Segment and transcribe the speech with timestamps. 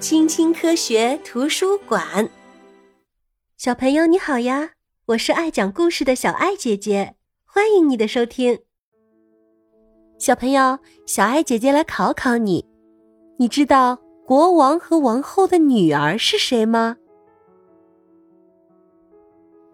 [0.00, 2.30] 青青科学图书馆，
[3.56, 4.70] 小朋友你好呀！
[5.06, 8.60] 我是爱讲故事的小爱姐姐，欢迎你的收听。
[10.16, 12.64] 小朋友，小爱姐姐来考考你，
[13.38, 16.96] 你知道国王和王后的女儿是谁吗？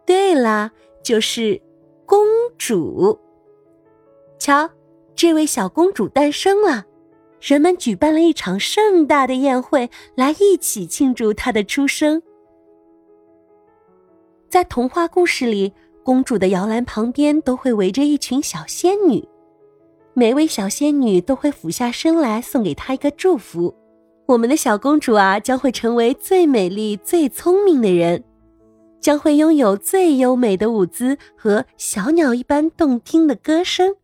[0.07, 0.73] 对啦，
[1.03, 1.61] 就是
[2.07, 3.21] 公主。
[4.39, 4.71] 瞧，
[5.15, 6.87] 这位小公主诞生了。
[7.45, 12.23] 人们举办了一场盛大的宴会，来一起庆祝她的出生。
[14.49, 19.29] 在童话故事里，公主的摇篮旁边都会围着一群小仙女，
[20.15, 23.75] 每位小仙女都会俯下身来送给她一个祝福。
[24.25, 28.25] 我们的小公主啊，将会成为最美丽、最聪明的人，
[29.03, 33.97] 将会拥有最优美的舞姿和小鸟一般动听的歌声。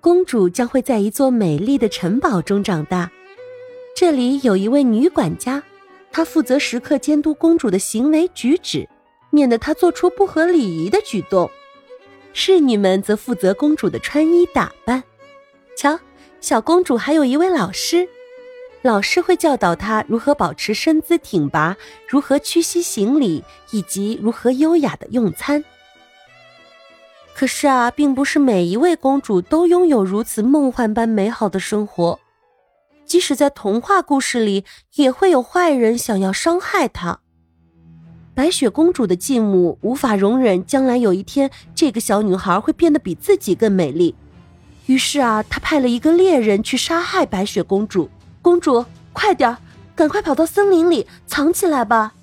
[0.00, 3.10] 公主将会在一座美丽的城堡中长大，
[3.94, 5.62] 这里有一位女管家，
[6.10, 8.88] 她负责时刻监督公主的行为举止，
[9.28, 11.50] 免得她做出不合礼仪的举动。
[12.32, 15.02] 侍女们则负责公主的穿衣打扮。
[15.76, 15.98] 瞧，
[16.40, 18.08] 小公主还有一位老师，
[18.80, 21.76] 老师会教导她如何保持身姿挺拔，
[22.08, 25.62] 如何屈膝行礼，以及如何优雅的用餐。
[27.34, 32.20] 可是啊，并不是每一位公主都拥有如此梦幻般美好的生活。
[33.06, 34.64] 即使在童话故事里，
[34.94, 37.20] 也会有坏人想要伤害她。
[38.34, 44.14] 白雪公主的继母无法容忍将来有一天这个小女孩会变得比自己更美丽，
[44.86, 48.08] 于是啊，她派了一个猎人去杀害白雪公主。
[48.42, 49.56] 公主，快点，
[49.94, 52.14] 赶快跑到森林里藏起来吧。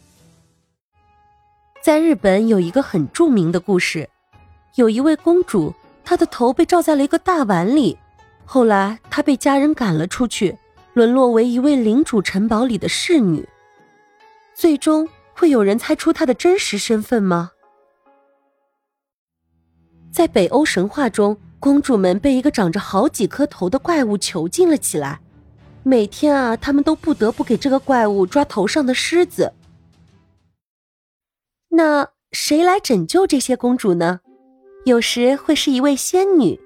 [1.81, 4.09] 在日本有一个很著名的故事。
[4.77, 7.97] 有一位公主，她的头被罩在了一个大碗里。
[8.45, 10.55] 后来，她被家人赶了出去，
[10.93, 13.47] 沦落为一位领主城堡里的侍女。
[14.53, 17.53] 最终，会有人猜出她的真实身份吗？
[20.11, 25.21] 在北欧神话中，公主们被一个长着好几颗头的怪物囚禁了起来。
[25.81, 29.53] 每天啊，他们都不得不给这个怪物抓头上的虱子。
[31.69, 34.19] 那谁来拯救这些公主呢？
[34.87, 36.57] 有时会是一位仙女，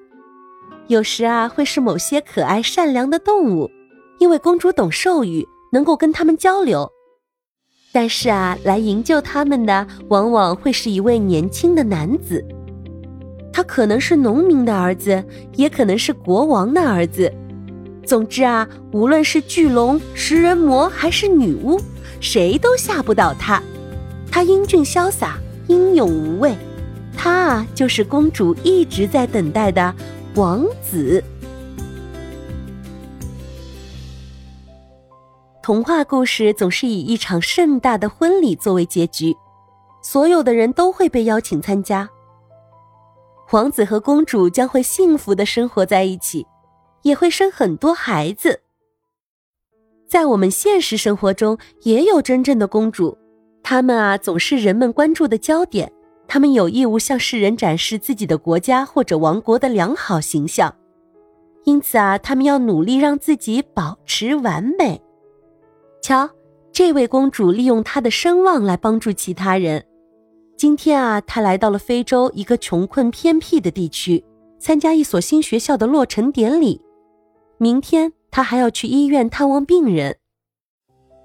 [0.85, 3.67] 有时啊会是某些可爱善良的动物，
[4.19, 5.43] 因为公主懂兽语，
[5.73, 6.87] 能够跟他们交流。
[7.91, 12.45] 但是啊，来营救他们的往往会是一位年轻的男子，
[13.51, 15.23] 他可能是农民的儿子，
[15.55, 17.33] 也可能是国王的儿子。
[18.05, 21.81] 总之啊，无论是巨龙、食人魔还是女巫，
[22.19, 23.59] 谁都吓不倒他。
[24.31, 26.55] 他英俊潇洒，英勇无畏。
[27.23, 29.93] 他啊，就是公主一直在等待的
[30.33, 31.23] 王子。
[35.61, 39.37] 童话故事总是以一场盛大的婚礼作为结局，
[40.01, 42.09] 所有的人都会被邀请参加。
[43.51, 46.47] 王子和公主将会幸福的生活在一起，
[47.03, 48.61] 也会生很多孩子。
[50.09, 53.15] 在我们现实生活中，也有真正的公主，
[53.61, 55.93] 她们啊，总是人们关注的焦点。
[56.33, 60.73] 他们有义务向世人展示自己的国家或者王国的良好形象，
[61.65, 65.01] 因此啊，他们要努力让自己保持完美。
[66.01, 66.29] 瞧，
[66.71, 69.85] 这位公主利用她的声望来帮助其他人。
[70.55, 74.23] 今天啊，她来到了非洲一个穷困偏僻的地区，
[74.57, 76.79] 参加一所新学校的落成典礼。
[77.57, 80.15] 明天，她还要去医院探望病人。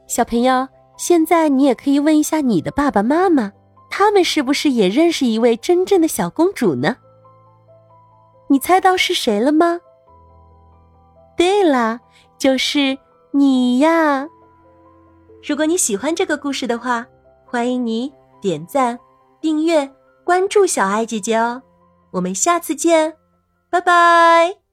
[0.08, 0.66] 小朋友，
[0.98, 3.52] 现在你也可以问一下你的爸爸妈妈。
[3.98, 6.98] 他们是不是也认识一位真正的小公主呢？
[8.48, 9.80] 你猜到是谁了吗？
[11.34, 12.00] 对啦，
[12.36, 12.98] 就是
[13.30, 14.28] 你呀！
[15.42, 17.06] 如果你喜欢这个故事的话，
[17.46, 18.98] 欢迎你点赞、
[19.40, 19.90] 订阅、
[20.24, 21.62] 关注小爱姐姐哦。
[22.10, 23.16] 我们下次见，
[23.70, 24.66] 拜拜。